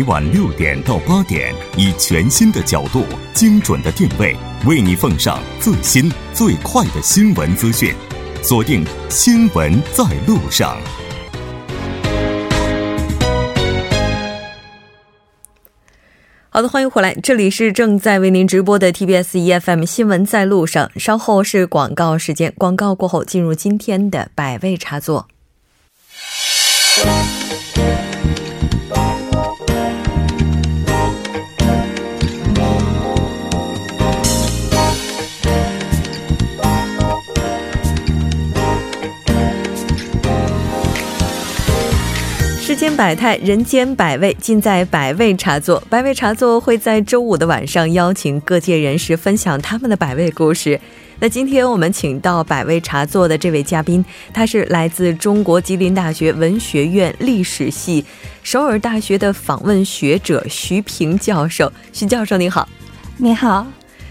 [0.00, 3.04] 每晚六点到八点，以全新的角度、
[3.34, 7.94] 精准的定位，为你奉上最新最快的新闻资讯。
[8.42, 10.74] 锁定《新闻在路上》。
[16.48, 20.90] 好的，欢迎回来，这里是正在为您直播的 TBS EFM 新闻在路上。
[20.98, 25.28] 稍后是广告时间，广告过后进入今天的百味插座。
[42.90, 45.80] 间百态，人间百味，尽在百味茶座。
[45.88, 50.78] 百味茶座会在周五的晚上邀请各界人士分享他们的百味故事。
[51.20, 58.04] 那今天我们请到百味茶座的这位嘉宾，他是来自中国吉林大学文学院历史系、
[58.42, 61.72] 首尔大学的访问学者徐平教授。
[61.92, 62.68] 徐教授，你好！
[63.18, 63.68] 你好，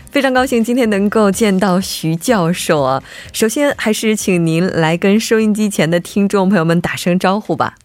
[0.10, 3.04] 非常高兴今天能够见到徐教授啊。
[3.34, 7.76] 首先，还是请您来跟收音机前的听众朋友们打声招呼吧。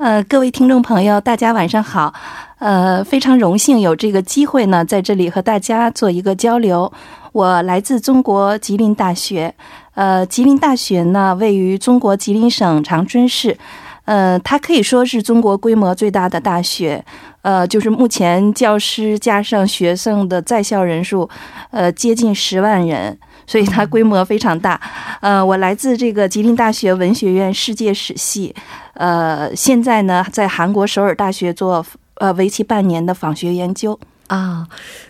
[0.00, 2.14] 呃，各位听众朋友，大家晚上好。
[2.58, 6.90] 呃，非常荣幸有这个机会呢，在这里和大家做一个交流。
[7.32, 9.54] 我来自中国吉林大学，
[9.92, 13.54] 呃，吉林大学呢位于中国吉林省长春市，
[14.06, 17.04] 呃，它可以说是中国规模最大的大学，
[17.42, 21.28] 呃，就是目前教师加上学生的在校人数，
[21.72, 23.18] 呃，接近十万人。
[23.50, 24.80] 所以它规模非常大，
[25.20, 28.54] 呃，我来自这个吉林大学文学院世界史系，
[28.94, 31.84] 呃，现在呢在韩国首尔大学做
[32.14, 33.98] 呃为期半年的访学研究。
[34.30, 34.64] 啊，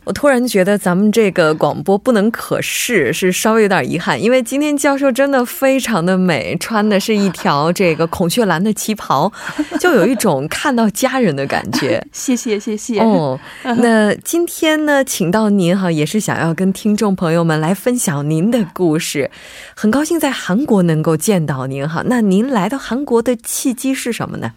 [0.04, 4.20] 我突然觉得咱们这个广播不能可视，是稍微有点遗憾。
[4.20, 9.30] 因为今天教授真的非常的美，穿的是一条这个孔雀蓝的旗袍，
[9.78, 12.02] 就有一种看到家人的感觉。
[12.12, 12.98] 谢谢谢谢。
[13.00, 19.30] 哦，那今天呢，请到您哈，也是想要跟听众朋友们来分享您的故事。
[19.76, 22.02] 很高兴在韩国能够见到您哈。
[22.06, 24.52] 那您来到韩国的契机是什么呢？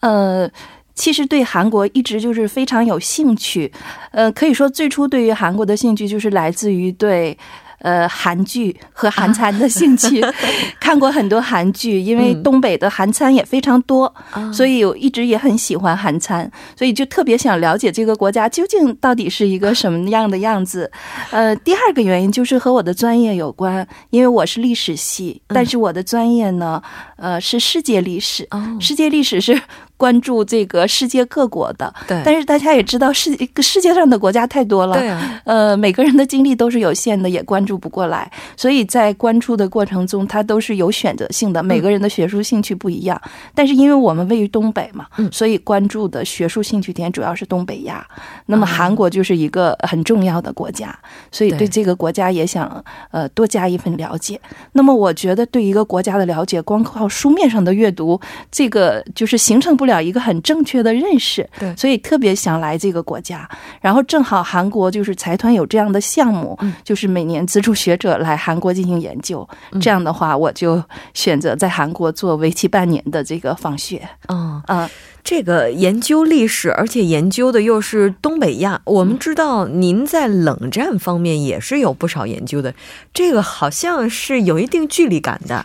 [0.00, 0.50] 呃。
[0.94, 3.72] 其实对韩国一直就是非常有兴趣，
[4.12, 7.36] 呃，可以说最初对于韩国的兴趣就是来自于对。
[7.84, 10.24] 呃，韩剧和韩餐的兴趣，
[10.78, 14.14] 看过很多韩剧，因为东北的韩餐也非常多，
[14.52, 16.48] 所以我一直也很喜欢韩餐，
[16.78, 20.88] 所以就特别想了解这个国家究竟到底是一个什么样的样子。
[21.32, 26.80] 呃，第二个原因就是和我的专业有关，因为我是历史系，但是我的专业呢，
[27.16, 28.48] 呃，是世界历史，
[28.78, 29.60] 世界历史是
[30.02, 32.20] 关注这个世界各国的，对。
[32.24, 35.40] 但是大家也知道，世世界上的国家太多了，对啊。
[35.44, 37.78] 呃，每个人的精力都是有限的，也关注。
[37.78, 41.62] 不过来，所以在关注的过程中，它都是有选择性的。
[41.62, 43.20] 每个人的学术兴趣不一样，
[43.54, 48.04] 但是因为我们位于东北嘛，所以关注的学术兴趣点主要是东北亚。
[48.46, 50.92] 那么韩国就是一个很重要的国家，
[51.30, 54.40] 所以对这个国家也想呃多加一份了解。
[54.72, 58.20] 那么我觉得对一个国家的了解，光靠书面上的阅读，
[58.50, 61.48] 这个就是形成不了一个很正确的认识。
[61.58, 63.48] 对，所以特别想来这个国家。
[63.80, 67.62] 然后正好韩国就是财团有这样的项目，就是每年资。
[67.62, 69.48] 助学者来韩国进行研究，
[69.80, 70.82] 这样的话，我就
[71.14, 74.02] 选择在韩国做为期半年的这个访学。
[74.26, 74.90] 嗯嗯，
[75.24, 78.80] 这个研究历史，而且研究的又是东北亚。
[78.84, 82.74] 我们知道您在冷战方面也是有不少研究的，
[83.14, 85.64] 这个好像是有一定距离感的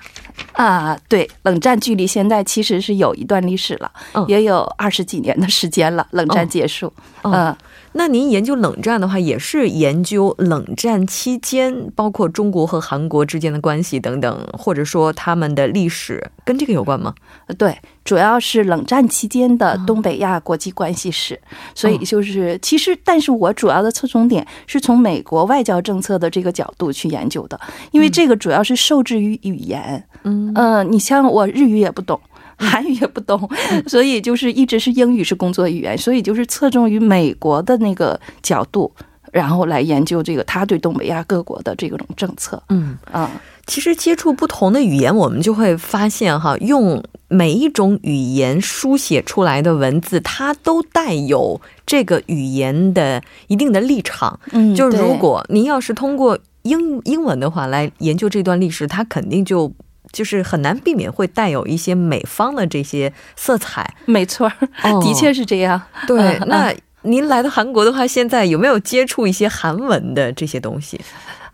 [0.54, 0.98] 啊。
[1.10, 3.92] 对，冷战距离现在其实是有一段历史了，
[4.28, 6.08] 也有二十几年的时间了。
[6.12, 7.56] 冷战结束，嗯。
[7.98, 17.16] 那您研究冷战的话，也是研究冷战期间，包括中国和韩国之间的关系等等，或者说他们的历史，跟这个有关吗？
[17.58, 17.76] 对，
[18.06, 21.40] 主要是冷战期间的东北亚国际关系史。
[21.74, 27.60] 所以就是，其实，但是我主要的侧重点是从美国外交政策的这个角度去研究的，
[27.92, 30.08] 因为这个主要是受制于语言。
[30.24, 32.20] 嗯嗯，你像我日语也不懂。
[32.58, 33.50] 韩语也不懂，
[33.88, 38.92] 所以就是一直是英语是工作语言，所以就是侧重于美国的那个角度，
[39.32, 42.62] 然后来研究这个他对东北亚各国的这种政策。
[42.70, 43.30] 嗯啊，
[43.68, 54.40] 其实接触不同的语言，我们就会发现哈，用每一种语言书写出来的文字，它都带有这个语言的一定的立场。
[54.52, 59.72] 嗯，就是如果您要是通过英英文的话来研究这段历史，它肯定就。
[60.12, 64.52] 就是很难避免会带有一些美方的这些色彩，没错，
[65.02, 65.82] 的确是这样。
[66.08, 66.74] 对，那
[67.04, 71.00] 您来到韩国的话，现在有没有接触一些韩文的这些东西？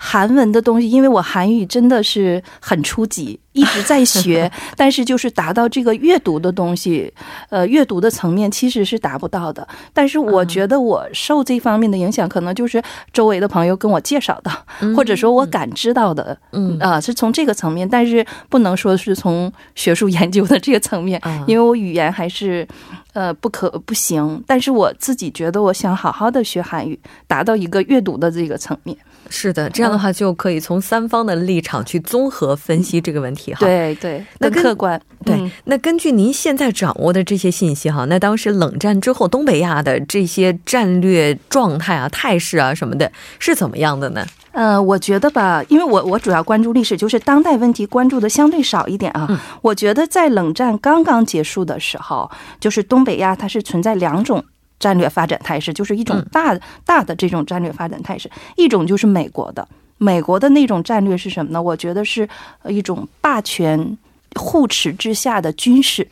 [0.06, 7.12] 韩文的东西，因为我韩语真的是很初级，一直在学， 但是就是达到这个阅读的东西，
[7.50, 9.66] 呃，阅读的层面其实是达不到的。
[9.94, 12.84] 但是我觉得我受这方面的影响，可能就是
[13.14, 14.52] 周围的朋友跟我介绍的，
[14.94, 22.68] 或者说我感知到的，嗯啊，是从这个层面，但是不能说是从学术研究的这个层面，因为我语言还是
[23.14, 24.44] 呃不可不行。
[24.46, 28.98] 但是我自己觉得，我想好好的学韩语，达到一个阅读的这个层面。
[29.36, 33.62] 是的，这样的话就可以从三方的立场去综合分析这个问题哈。
[33.62, 35.02] 对对，那客观。
[35.26, 44.24] 对，那根据您现在掌握的这些信息哈，那当时冷战之后东北亚的这些战略状态啊、态势啊什么的，是怎么样的呢？
[44.52, 49.42] 呃，我觉得吧，因为我我主要关注历史，就是当代问题关注的相对少一点啊。
[49.64, 54.46] 我觉得在冷战刚刚结束的时候，就是东北亚它是存在两种。
[54.84, 56.54] 战略发展态势就是一种大
[56.84, 59.66] 大的这种战略发展态势，一种就是美国的，
[59.98, 61.62] 美国的那种战略是什么呢？
[61.62, 62.28] 我觉得是
[62.68, 63.98] 一种霸权
[64.36, 66.06] 护持之下的军事。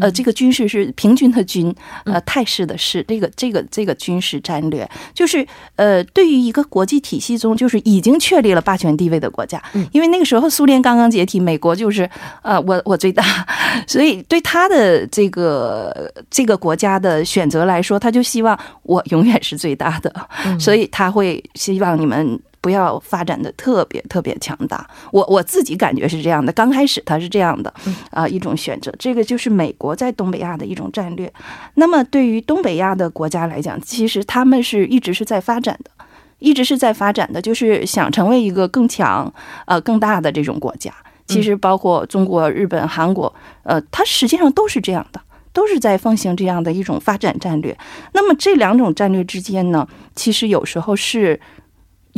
[0.00, 5.46] 呃，这个军事是平均的军，呃，态势的势，这个这个这个军事战略，就是
[5.76, 12.08] 呃，对于一个国际体系中，就是已经确立了霸权地位的国家，因为那个时候苏联刚刚解体，美国就是
[12.42, 13.24] 呃，我我最大，
[13.86, 20.12] 所以对他的这个这个国家的选择来说，他就希望我永远是最大的，
[20.58, 22.38] 所以他会希望你们。
[22.68, 26.52] 不要发展的特别特别强大，我我自己感觉是这样的。
[26.52, 27.72] 刚开始它是这样的，
[28.10, 31.32] 啊，一种选择，这个就是美国在东北亚的一种战略。
[31.76, 35.90] 那么对于东北亚的国家来讲，其实他们是一直是在发展的，
[36.40, 39.32] 一直是在发展的，就是想成为一个更强、
[39.64, 40.92] 呃更大的这种国家。
[41.26, 45.18] 其实包括中国、日本、韩国，呃，它实际上都是这样的，
[45.54, 47.74] 都是在奉行这样的一种发展战略。
[48.12, 51.40] 那么这两种战略之间呢，其实有时候是。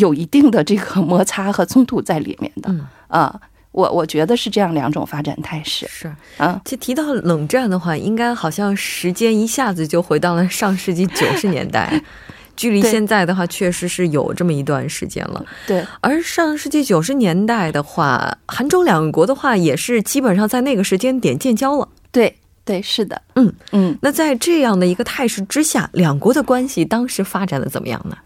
[0.01, 2.75] 有一定的这个摩擦和冲突在里面的，
[3.07, 5.87] 啊，我我觉得是这样两种发展态势。
[5.89, 12.03] 是啊，其实提到冷战的话，应该好像时间一下子就回到了上世纪九十年代，
[12.57, 15.45] 距离现在的话，确实是有这么一段时间了。
[15.67, 21.89] 对，而上世纪九十年代的话，韩中两国的话，也是基本上在那个时间点建交了。
[22.11, 23.97] 对，对，是的，嗯嗯。
[24.03, 28.17] 那在这样的一个态势之下，两国的关系当时发展的怎么样呢？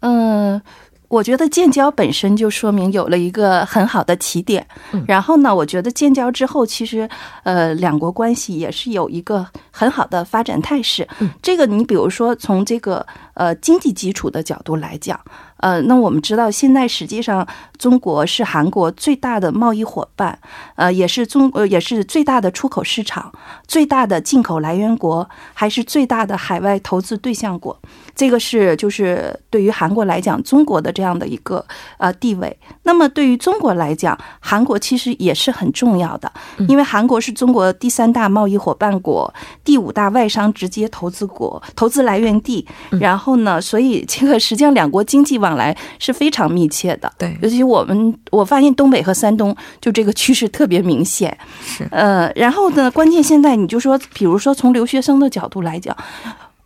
[0.00, 0.60] 嗯。
[1.08, 4.66] 我觉得建交本身就说明有了一个很好的起点，
[5.06, 7.08] 然后呢，我觉得建交之后，其实
[7.44, 11.06] 呃，两国关系也是有一个很好的发展态势。
[11.40, 13.06] 这个你比如说从这个
[13.36, 15.18] 呃经济基础的角度来讲。
[15.58, 17.46] 呃，那我们知道，现在实际上
[17.78, 20.38] 中国是韩国最大的贸易伙伴，
[20.74, 23.32] 呃，也是中呃也是最大的出口市场、
[23.66, 27.74] 最大的进口来源国，还是最大的海外投资对象国。
[28.14, 31.64] 这个是就是对于韩国来讲，中国的这样的一个
[31.96, 32.54] 呃地位。
[32.82, 36.30] 那么对于中国来讲，韩国其实也是很重要的，
[36.68, 39.32] 因为韩国是中国第三大贸易伙伴国、
[39.64, 42.66] 第五大外商直接投资国、投资来源地。
[43.00, 55.96] 然后呢，所以这个实际上两国经济往来是非常密切的，对，尤其我们我发现东北和山东就这个趋势特别明显，是呃，然后呢，关键现在你就说，比如说从留学生的角度来讲，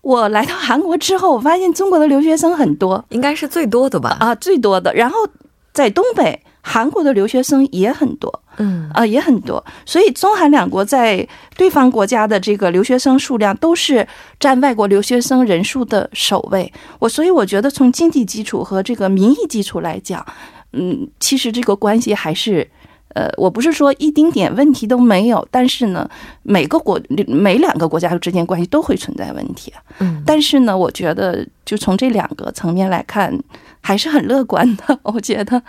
[0.02, 4.16] 我来到韩国之后，我发现中国的留学生很多，应该是最多的吧？
[4.20, 4.92] 啊，最多的。
[4.94, 5.16] 然后
[5.72, 6.40] 在东北。
[6.62, 14.06] 韩国的留学生也很多，嗯啊也很多，所以中韩两国在对方国家的这个留学生数量都是
[14.38, 16.70] 占外国留学生人数的首位。
[16.98, 20.24] 我所以我觉得从经济基础和这个民意基础来讲，
[20.74, 22.70] 嗯，其实这个关系还是，
[23.14, 26.08] 呃，我不是说一丁点问题都没有，但是呢，
[26.42, 33.34] 每个国每两个国家之间关系都会存在问题，嗯，但是呢，我觉得就从这两个层面来看。
[33.80, 35.62] 还是很乐观的， 我觉得，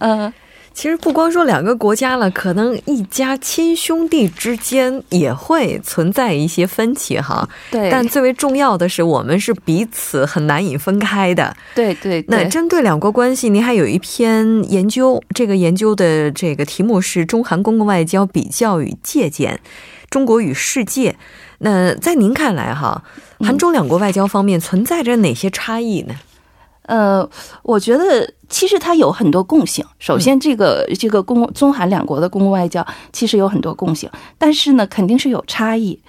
[0.00, 0.32] 嗯，
[0.72, 7.48] 其实不光说两个国家了，可能一家亲兄弟之间也会存在一些分歧哈。
[7.70, 11.56] 对，但最为重要的是，我们是彼此很难以分开的。
[11.74, 12.24] 对对。
[12.28, 19.60] 那针对两国关系，您还有一篇研究，这个研究的这个题目是《中韩公共外交比较与借鉴：
[20.08, 21.10] 中国与世界》。
[21.58, 23.02] 那在您看来哈，
[23.40, 26.14] 韩中两国外交方面存在着哪些差异呢？
[26.88, 27.28] 呃，
[27.62, 29.84] 我觉得其实它有很多共性。
[29.98, 36.00] 首先，这个这个公中韩两国的公共外交其实有很多共性，但是呢，肯定是有差异。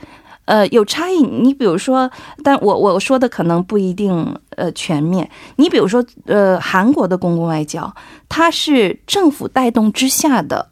[0.45, 1.17] 呃，有差异。
[1.17, 2.09] 你比如说，
[2.43, 5.29] 但我我说的可能不一定呃全面。
[5.57, 7.93] 你比如说，呃，韩国的公共外交，
[8.27, 10.69] 它是政府带动之下的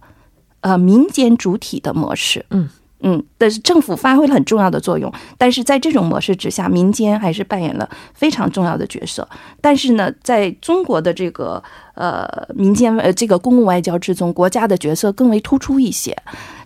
[0.62, 2.44] 呃民间主体的模式。
[2.50, 2.68] 嗯，
[3.02, 9.28] 嗯，但是政府发挥了很重要的作用，但是在这种模式之下，民间还是扮演了非常重要的角色。
[9.62, 11.62] 但是呢，在中国的这个
[11.94, 16.16] 呃民间呃这个公共外交之中，国家的角色更为突出一些，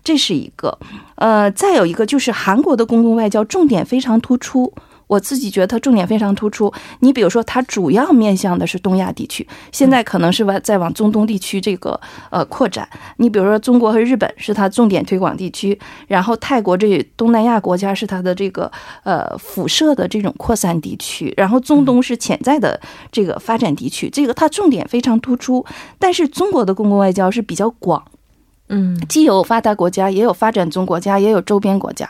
[0.04, 0.78] 这是一个。
[1.16, 4.74] 呃，再有一个就是韩国的公共外交重点非常突出。
[5.12, 6.74] 我自己觉得它重点非常突出。
[7.02, 12.00] 你比如说，它主要面向的是东亚地区，现在可能是往在往中东地区这个
[12.30, 12.88] 呃扩展。
[13.18, 15.78] 你比如说，中国和日本是它重点推广地区，
[16.08, 18.72] 然后泰国这东南亚国家是它的这个
[19.04, 22.80] 呃辐射的这种扩散地区，然后中东是潜在的
[23.12, 24.10] 这个发展地区。
[24.10, 25.66] 这个它重点非常突出。
[26.00, 28.02] 但是中国的公共外交是比较广，
[28.70, 32.10] 嗯，既有发达国家，也有发展中国家，也有周边国家。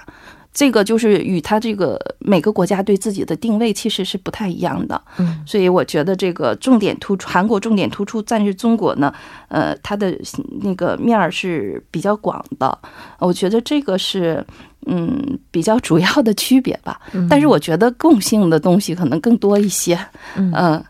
[0.53, 9.13] 这个就是与它这个每个国家对自己的定位其实是不太一样的，嗯，所以我觉得这个重点突出韩国重点突出，但是中国呢，
[9.47, 10.13] 呃，它的
[10.61, 12.77] 那个面儿是比较广的，
[13.19, 14.45] 我觉得这个是
[14.87, 16.99] 嗯比较主要的区别吧。
[17.29, 19.97] 但是我觉得共性的东西可能更多一些，
[20.35, 20.83] 嗯。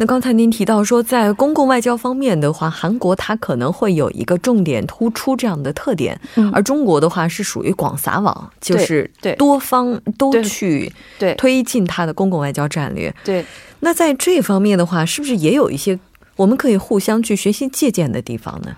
[0.00, 6.18] 那刚才您提到说，在公共外交方面的话，韩国它可能会有一个重点突出这样的特点，
[6.52, 10.92] 而中国的话是属于广撒网，就是多方都去
[11.36, 13.12] 推进它的公共外交战略。
[13.24, 13.44] 对，
[13.80, 15.98] 那在这方面的话，是不是也有一些
[16.36, 18.76] 我们可以互相去学习借鉴的地方呢？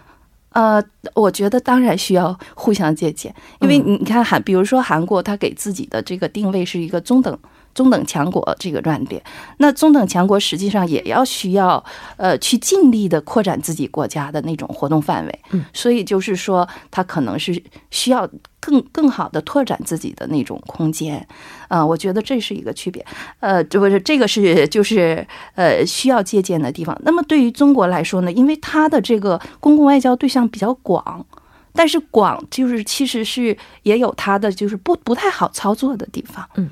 [0.52, 0.82] 呃，
[1.14, 7.38] 我觉得当然需要互相借鉴，因为你看韩，比如说韩国，它给自己的这个定位是一个中等。
[7.74, 9.22] 中等强国这个战略，
[9.58, 11.82] 那中等强国实际上也要需要
[12.16, 21.26] 呃去尽力的扩展自己国家的那种活动范围，嗯，所以就是说它可能是需要更更好的拓展自己的那种空间，
[21.68, 23.04] 啊，我觉得这是一个区别，
[23.38, 27.00] 呃，这不是这个是就是呃需要借鉴的地方。
[27.04, 31.24] 那么对于中国来说呢，因为它的这个公共外交对象比较广，
[31.72, 36.68] 但是广就是其实是也有它的就是不不太好操作的地方，嗯。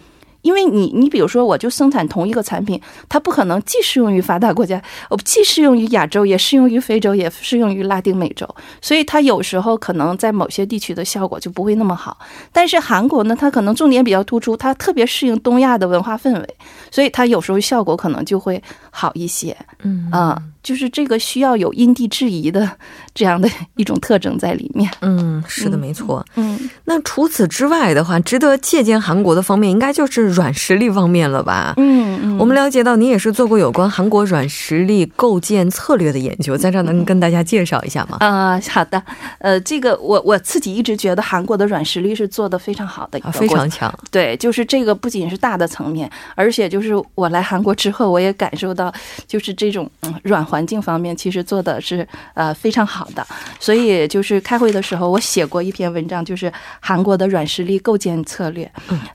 [0.49, 8.49] 因为你，你比如说，我就生产同一个产品，它不可能既适用于发达国家，我既适用于亚洲，也适用于非洲，也适用于拉丁美洲，
[8.81, 12.17] 所以它有时候可能在某些地区的效果就不会那么好。
[12.50, 16.57] 但是韩国呢，它可能重点比较突出，它特别适应东亚的文化氛围，
[16.90, 19.55] 所以它有时候效果可能就会好一些。
[19.83, 20.43] 嗯啊。
[20.62, 22.71] 就是这个需要有因地制宜的
[23.15, 24.91] 这样的 一种特征在里面。
[25.00, 26.25] 嗯，是的，没错。
[26.37, 31.75] 嗯，那除此之外的话，值得借鉴韩国的方面，应该就是软实力方面了吧？
[31.79, 32.38] 嗯嗯。
[32.38, 38.19] 我们了解到，您也是做过有关韩国软实力构建策略的研究，在这能跟大家介绍一下吗？
[38.21, 39.03] 啊，好的。
[39.38, 43.93] 呃，这个我我自己一直觉得韩国的软实力是做的非常好的，非常强。
[44.11, 48.93] 对，就是这个不仅是大的层面，而且就是我来韩国之后，我也感受到，
[49.27, 50.64] 就是这种嗯软环。
[50.69, 53.26] 境方面其实做的是呃非常好的，
[53.59, 58.71] 所以就是开会的时候，我写过一篇文章，就是韩国的软实力构建策略。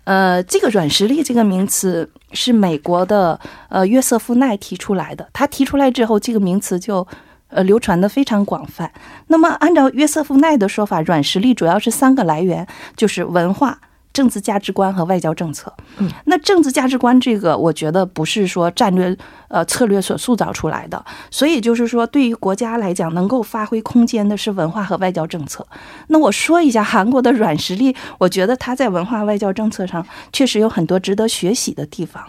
[0.06, 7.06] 呃，这个软实力这个名词是美国的呃约瑟夫奈提出来的，他提出来之后，这个名词就
[7.50, 8.92] 呃流传的非常广泛。
[9.28, 12.66] 那么按照约瑟夫奈的说法，软实力主要是三个来源，
[12.98, 13.78] 就是文化。
[14.14, 19.18] 政治价值观和外交政策，嗯，那政治价值观这个，我觉得不是说战略
[19.48, 25.66] 呃策略所塑造出来的，所以就是说，对于国家来讲，能够发挥空间的是文化和外交政策。
[26.10, 32.24] 那我说一下韩国的软实力，我觉得它在文化外交政策上确实有很多值得学习的地方。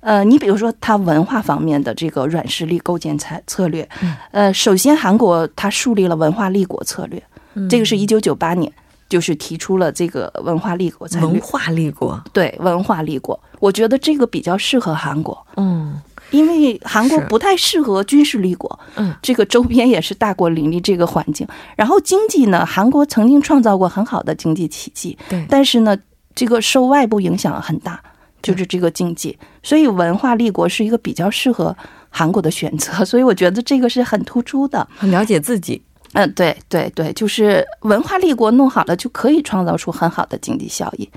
[0.00, 3.88] 呃，你比如说它文化方面的这个软实力构建策策略，
[4.32, 7.22] 呃，首先韩国它树立了文化立国策略，
[7.68, 8.72] 这个是一九九八年。
[9.08, 12.22] 就是提出了这个文化立国策略，文化立国。
[12.32, 16.00] 对文化立国，我觉得这个比较适合韩国，嗯，
[16.30, 21.46] 因为韩国不太适合军事立国，嗯，这个周边也是大国林立这个环境，
[21.76, 25.96] 然后经济呢，韩国曾经创造过很好的经济奇迹，对，但是呢，
[26.34, 28.00] 这个受外部影响很大，
[28.42, 31.74] 就是这个经济，所以文化立国是一个比较适合
[32.10, 35.80] 韩国的选择，所以我觉得这个是很突出的，很了解自己。
[36.14, 41.08] 嗯，对对对，就是文化立国弄好了，就可以创造出很好的经济效益，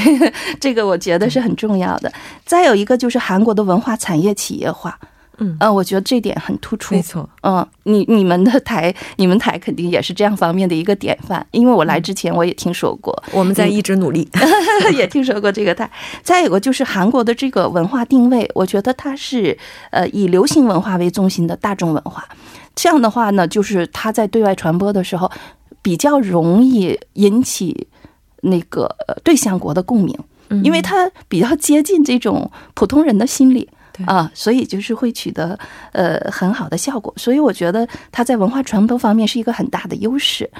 [0.60, 2.12] 这个我觉得是很重要的。
[2.44, 4.98] 再有一个就是韩国的文化产业企业化，
[5.38, 6.94] 嗯嗯，我觉得这点很突出。
[6.94, 14.28] 没错，嗯，你你们的台，你们台肯定也是这样方面的一个典范，因为我来之前我也听说过，我们在一直努力，
[14.94, 15.90] 也听说过这个台。
[16.22, 19.56] 再有个就是韩国的这个文化定位，我觉得它是
[19.90, 22.24] 呃以流行文化为中心的大众文化。
[22.74, 25.30] 这样的话呢，就是它在对外传播的时候，
[25.82, 27.86] 比较容易引起
[28.42, 28.88] 那个
[29.22, 30.18] 对象国的共鸣，
[30.62, 33.68] 因为它比较接近这种普通人的心理
[34.06, 35.58] 啊，所以就是会取得
[35.92, 37.12] 呃很好的效果。
[37.16, 40.50] 所以我觉得它在文化传播方面是一个很大的优势。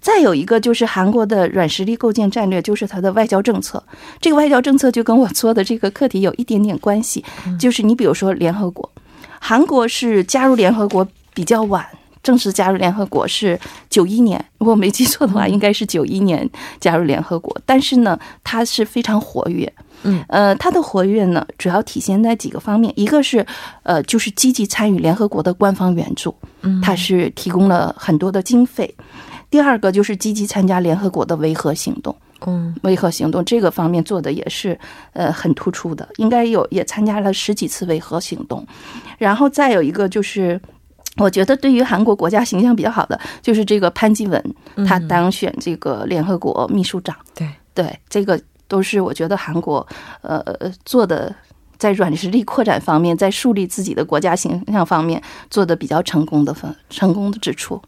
[0.00, 3.82] 再有一个就是韩国的软实力构建战略，就是它的外交政策。
[4.18, 7.22] 这个外交政策就跟我做的这个课题有一点点关系，
[7.58, 8.90] 就是你比如说联合国，
[9.38, 11.86] 韩国是加入联合国比较晚，
[12.22, 13.58] 正式加入联合国是
[13.88, 16.48] 九一年，如果没记错的话，应该是九一年
[16.78, 17.56] 加入联合国。
[17.64, 19.72] 但是呢，它是非常活跃，
[20.02, 23.44] 嗯，呃，它的活跃呢，主要体现在几个方面，一个是
[23.84, 28.94] 呃，就是积极参与联合国的官方援助，嗯它是提供了很多的经费。
[29.48, 32.14] 第二个就是积极参加联合国的维和行动，
[32.46, 34.78] 嗯维和行动这个方面做的也是
[35.14, 38.66] 呃很突出的，应该有也参加了十几次维和行动。
[39.16, 40.60] 然后再有一个就是。
[41.16, 44.54] 我觉得对于韩国国家形象比较好的，就是这个潘基文，
[44.86, 47.16] 他当选这个联合国秘书长。
[47.34, 49.86] 对对，这个都是我觉得韩国
[50.22, 51.34] 呃呃做的
[51.76, 57.82] 在软实力扩展方面，在树立自己的国家形象方面做的比较成功的方成功的之处。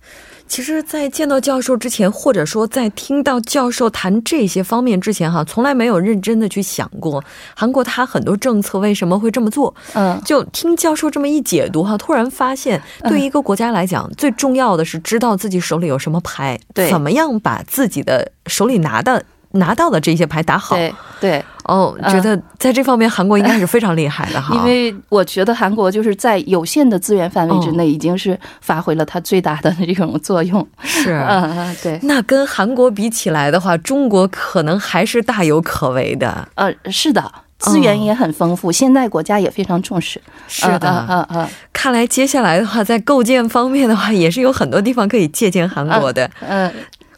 [0.53, 7.25] 其实，在见到教授之前，或者说在听到教授谈这些方面之前，哈，从来没有认真的去想过
[7.57, 9.75] 韩国他很多政策为什么会这么做。
[9.95, 10.21] 嗯。
[10.27, 16.91] 就听教授这么一解读，哈，突然发现，对于一个国家来讲，最重要的是知道自己手里有什么牌，对。
[16.91, 20.77] 怎么样把自己的手里拿的拿到的这些牌打好。
[20.77, 24.55] 对对，哦，嗯觉得在这方面韩国应该是非常厉害的哈。
[24.59, 30.67] 因为我觉得韩国就是在有限的资源范围之内，已经是发挥了它最大的这种作用。
[30.83, 31.13] 是。
[31.13, 36.49] 嗯嗯，对，那跟韩国比起来的话，中国可能还是大有可为的。
[36.57, 37.31] 呃，是的。
[37.59, 40.21] 资源也很丰富，现在国家也非常重视。
[40.49, 46.29] 是的，嗯嗯嗯，看来接下来的话，在构建方面的话，也是有很多地方可以借鉴韩国的。
[46.41, 46.69] 嗯，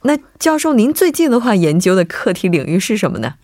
[0.05, 3.35] 那教授，您最近的话研究的课题领域是什么呢？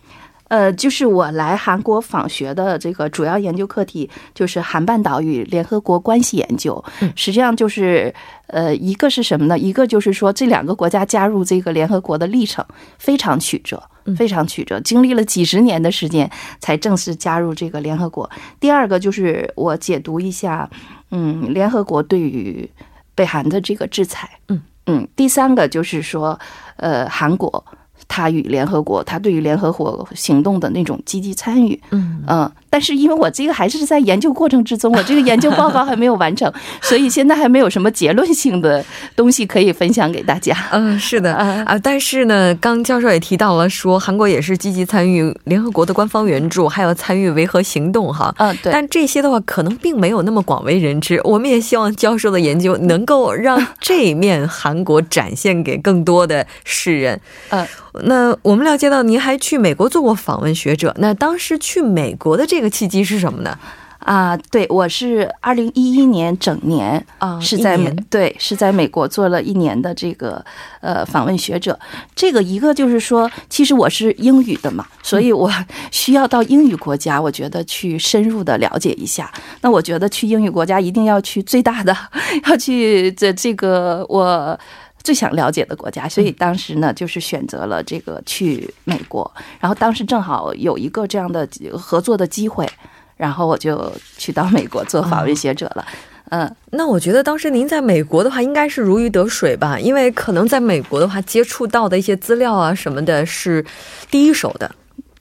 [0.47, 6.83] 呃，就是我来韩国访学的这个主要研究课题，就是韩半岛与联合国关系研究。
[7.15, 8.13] 实际上就是，
[8.47, 9.57] 呃，一个是什么呢？
[9.57, 12.63] 一个就是说，这两个国家加入这个联合国的历程
[12.99, 13.81] 非常曲折，
[14.17, 18.29] 非常曲折，经历了几十年的时间才正式加入这个联合国。
[18.59, 20.69] 第二个就是我解读一下，
[21.11, 22.69] 嗯，联合国对于
[23.15, 24.29] 北韩的这个制裁。
[24.49, 26.39] 嗯嗯，第三个就是说，
[26.77, 27.63] 呃，韩国。
[28.11, 36.51] 他与联合国，他对于联合国行动的那种积极参与，嗯嗯，但是因为我这个还是在研究过程之中，我这个研究报告还没有完成，
[36.83, 38.83] 所以现在还没有什么结论性的
[39.15, 40.53] 东西可以分享给大家。
[40.71, 48.35] 嗯，是的 嗯啊，但是呢，刚教授也提到了说，韩国也是积极参与联合国的官方援助，还有参与维和行动哈。
[48.39, 48.73] 嗯，对。
[48.73, 51.21] 但这些的话，可能并没有那么广为人知。
[51.23, 57.21] 我们也希望教授的研究能够让 这一面韩国展现给更多的世人。
[57.51, 57.65] 嗯。
[58.05, 63.57] 那我们了解到您还去美国做过访问学者，那当时去美国的这个契机是什么呢？
[63.99, 70.43] 啊，对，我是二零一一年整年啊是在美对是在美国做了一年的这个
[70.79, 71.79] 呃访问学者。
[72.15, 75.51] 这个一个就是说，其实我是英语的嘛，所以我
[75.91, 79.31] 需要到英语国家，我觉得去深入的了解一下。
[79.61, 81.95] 那我觉得去英语国家一定要去最大的，
[82.49, 84.59] 要去这这个我。
[85.03, 92.69] 最想了解的国家，所以当时呢，就是选择了这个去美国，然后当时正好有一个这样的合作的机会，
[93.17, 95.85] 然后我就去到美国做访问学者了。
[96.29, 99.77] 嗯，那我觉得当时您在美国的话，应该是如鱼得水吧？
[99.79, 103.65] 因为可能在美国的话，接触到的一些资料啊什么的，是
[104.09, 104.73] 第一手的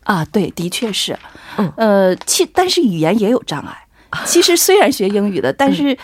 [0.05, 0.25] 啊。
[0.27, 1.19] 对，的确是。
[1.57, 3.77] 嗯，呃，其但是语言也有障碍。
[4.25, 5.97] 其实虽然学英语的，但是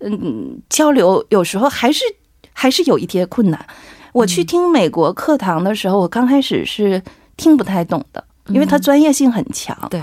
[0.00, 2.04] 嗯，交流有时候还是。
[2.52, 3.66] 还是有一些困难。
[4.12, 7.02] 我去听美国课堂的时候，我刚开始是
[7.36, 9.76] 听不太懂的，因为它专业性很强。
[9.90, 10.00] 对。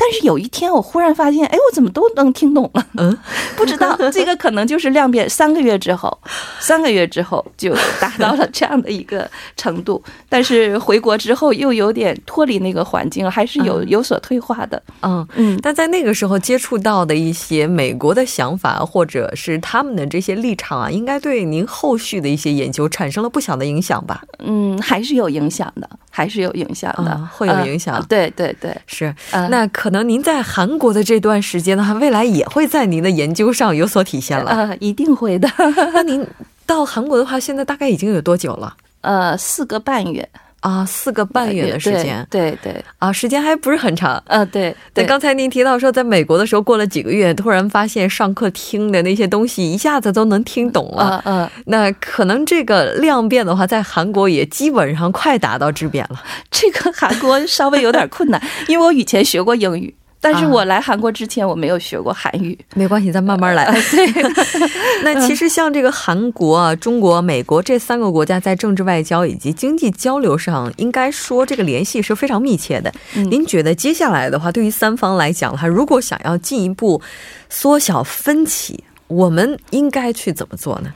[0.00, 2.86] 但是有一天，我忽然发现，哎，我怎么都能听懂了？
[2.96, 3.18] 嗯，
[3.56, 5.28] 不知道这个可能就是量变。
[5.28, 6.16] 三个月之后，
[6.60, 10.00] 三个月之后就达到了这样的一个程度。
[10.28, 14.80] 但是回国之后又有点脱离那个环境，还是有有所退化的。
[15.02, 15.58] 嗯嗯。
[15.60, 24.22] 但在那个时候接触到的一些美国的想法，或者是他们的这些立场啊，应该对您后续的一些研究产生了不小的影响吧？
[24.38, 27.98] 嗯，还是有影响的，还是有影响的，嗯、会有影响。
[27.98, 29.12] 嗯、对对对，是。
[29.50, 29.87] 那可。
[29.88, 34.50] 可能您在韩国的这段时间的话，未来也会在您的研究上有所体现了。
[34.50, 35.48] 呃，一定会的。
[35.94, 36.26] 那您
[36.66, 38.76] 到韩国的话，现在大概已经有多久了？
[39.00, 40.28] 呃，四个半月。
[40.60, 44.20] 啊，四个半月的时间，对对，对啊，时间还不是很长。
[44.26, 45.04] 呃，对对。
[45.04, 51.22] 刚才您提到说，在美国的时候过了几个月，突然发现上课听的那些东西一下子都能听懂了。
[51.24, 51.50] 嗯嗯。
[51.66, 56.20] 那可能这个量变的话，在韩国也基本上快达到质变了。
[56.50, 59.94] 这个韩国稍微有点困难，因为我以前学过英语。
[60.20, 63.64] 但是我来韩国之前我没有学过韩语，没关系，咱慢慢来。
[63.90, 64.22] 对，
[65.04, 72.92] 那其实像这个韩国、啊、中国、美国这三个国家在政治外交以及经济交流上，应该说这个联系是非常密切的。
[73.14, 77.00] 您觉得接下来的话，对于三方来讲，的话如果想要进一步
[77.48, 80.92] 缩小分歧，我们应该去怎么做呢？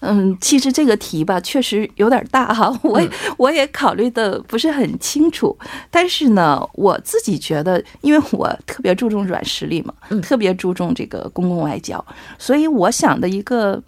[0.00, 3.00] 嗯，其实这个题吧，确实有点大哈， 我
[3.38, 5.56] 我也考虑的不是很清楚。
[5.90, 12.04] 但是呢，我自己觉得，因为我特别注重软实力嘛，特别注重这个公共外交，
[12.38, 13.82] 所以我想的一个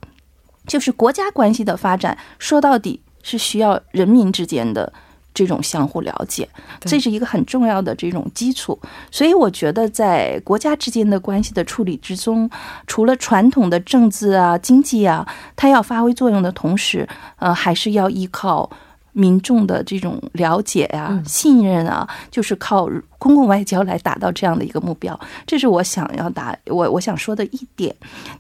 [0.67, 4.93] 就是国家关系的发展，说到底是需要人民之间的。
[5.39, 6.49] 这种相互了解，
[6.81, 8.77] 这是一个很重要的这种基础。
[9.09, 12.51] 所以我觉得，在国家之间的关系的处理之中，
[12.89, 15.25] 除了传统的政治啊、经济啊，
[15.55, 18.69] 它要发挥作用的同时，呃，还是要依靠
[19.13, 25.17] 民众的这种了解啊、信任啊，就是靠公共外交来达到这样的一个目标。
[25.47, 27.95] 这是我想要达我我想说的一点。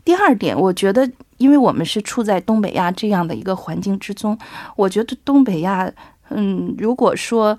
[0.05, 4.37] 第二点，我觉得，因为我们是处在东北亚这样的一个环境之中，
[4.75, 5.89] 我觉得东北亚。
[6.31, 7.59] 嗯，如果说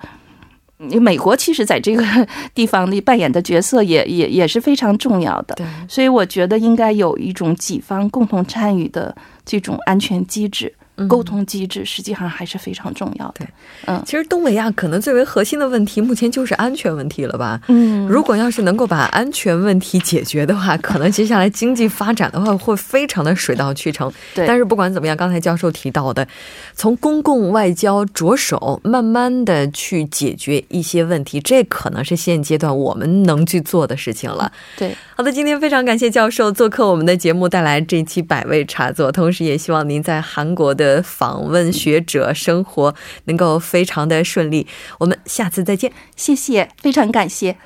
[0.78, 2.04] 美国其实在这个
[2.56, 10.74] 地方的扮演的角色也也也是非常重要的，对，所以我觉得应该有一种几方共同参与的这种安全机制。
[11.08, 13.34] 沟通机制实际上还是非常重要的。
[13.40, 13.48] 对，
[13.86, 17.62] 嗯，其实东北亚可能最为核心的问题，目前就是安全问题了吧？
[17.68, 24.12] 嗯，如果要是能够把安全问题解决的话，可能接下来经济发展的话会非常的水到渠成。
[24.36, 26.28] 对，但是不管怎么样，刚才教授提到的，
[26.74, 34.52] 从公共外交着手，慢慢的去解决一些问题，这可能是现阶段我们能去做的事情了。
[34.76, 40.88] 对，好的，今天非常感谢教授做客我们的节目，带来这期百味茶座，同时也希望您在韩国的。
[41.02, 44.65] 访问学者生活能够非常的顺利，
[44.99, 47.58] 我们下次再见，谢谢，非常感谢。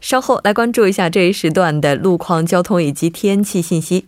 [0.00, 4.06] 稍后来关注一下这一时段的路况、交通以及天气信息。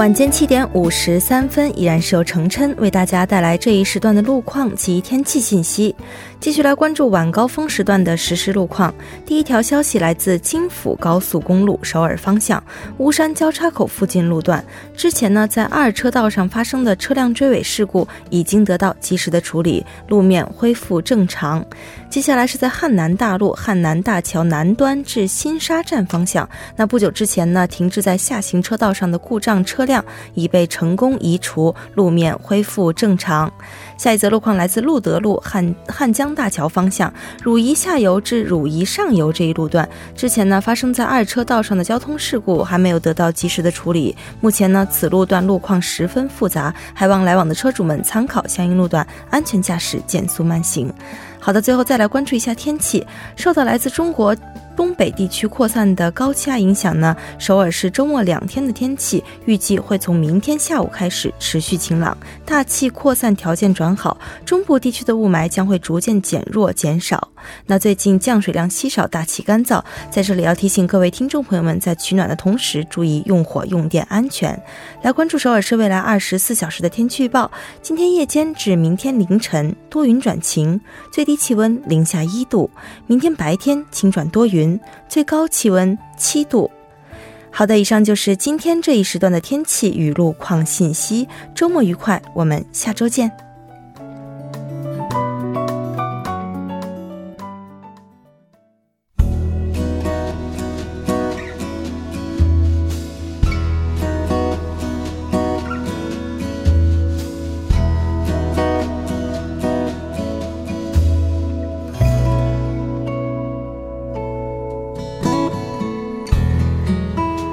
[0.00, 5.94] 晚间七点五十三分，依然是由程琛为大家带来这一时段的路况及天气信息。
[6.40, 8.94] 继续来关注晚高峰时段的实时路况。
[9.26, 12.64] 第一条消息来自京釜高速公路首尔方向
[12.96, 14.64] 巫山交叉口附近路段，
[14.96, 21.62] 之前呢在二车道上发生的车辆追尾事故已经得到及时的处理，路面恢复正常。
[22.10, 33.50] 接下来是在汉南大路汉南大桥南端至新沙站方向，那不久之前呢停滞在下行车道上的故障车辆已被成功移除，路面恢复正常。
[33.96, 37.12] 下一则路况来自路德路汉汉江大桥方向
[37.44, 44.16] 汝仪下游至汝仪上游这一路段，之前呢发生在二车道上的交通事故还没有得到及时的处理。
[44.40, 50.92] 目前呢此路段路况十分复杂，还望来往的车主们参考相应路段，安全驾驶，减速慢行。
[51.50, 54.32] 好的，最后再来关注一下天气，受到来自中国。
[54.76, 67.28] 东北地区扩散的高气压影响呢，首尔市周末两天的天气预计会从明天下午开始持续晴朗，大气扩散条件转好，中部地区的雾霾将会逐渐减弱减少。
[67.66, 74.60] 那最近降水量稀少，大气干燥，在这里要提醒各位听众朋友们，在取暖的同时注意用火用电安全。
[75.02, 77.50] 来关注首尔市未来二十四小时的天气预报：
[77.82, 80.78] 今天夜间至明天凌晨多云转晴，
[81.10, 82.68] 最低气温零下一度；
[83.06, 84.59] 明天白天晴转多云。
[84.60, 86.70] 云最高气温七度。
[87.50, 91.26] 好的，以上就是今天这一时段的天气与路况信息。
[91.54, 93.49] 周末愉快，我们下周见。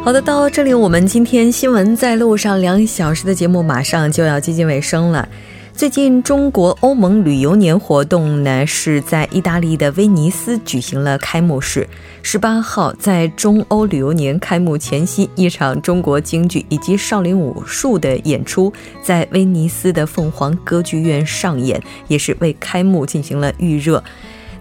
[0.07, 5.27] 好的，到这里，我们今天新闻在路上两小时的节目马上就要接近尾声了。
[5.73, 11.85] 最近，中国欧盟旅游年活动呢是在意大利的威尼斯举行了开幕式。
[12.23, 24.01] 十八号，在中欧旅游年开幕前夕，一场中国京剧以及少林武术的演出在威尼斯的凤凰歌剧院上演，也是为开幕进行了预热。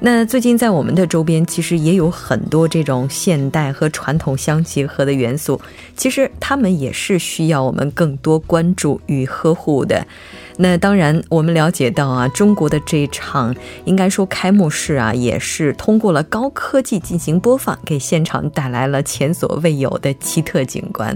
[0.01, 5.61] 那最近在我们的周边，其实也有很多这种现代和传统相结合的元素，
[5.97, 10.07] 其实他们也是需要我们更多关注与呵护的。
[10.59, 21.15] 那当然，我们了解到啊，中国的这场应该说开幕式啊，也是通过了高科技进行播放，给现场带来了前所未有的奇特景观。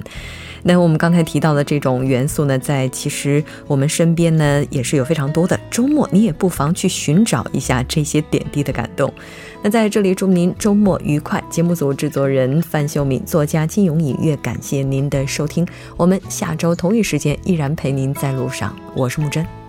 [0.63, 5.59] 那我们刚才提到的这种元素呢，在其实我们身边呢也是有非常多的。
[5.71, 9.11] 周末你也不妨去寻找一下这些点滴的感动。
[9.63, 11.43] 那在这里祝您周末愉快。
[11.51, 15.67] 节目组制作人范秀敏，作家金永隐月，感谢您的收听。
[15.99, 18.75] 我们下周同一时间依然陪您在路上。
[18.95, 19.60] 我是木真。